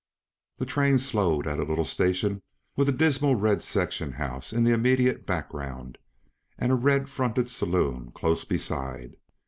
The 0.57 0.65
train 0.65 0.97
slowed 0.97 1.45
at 1.45 1.59
a 1.59 1.63
little 1.63 1.85
station 1.85 2.41
with 2.75 2.89
a 2.89 2.91
dismal 2.91 3.35
red 3.35 3.61
section 3.63 4.13
house 4.13 4.51
in 4.51 4.63
the 4.63 4.71
immediate 4.73 5.27
background 5.27 5.99
and 6.57 6.71
a 6.71 6.73
red 6.73 7.07
fronted 7.07 7.51
saloon 7.51 8.11
close 8.11 8.43
beside. 8.43 9.17